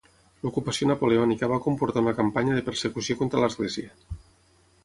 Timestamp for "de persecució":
2.61-3.19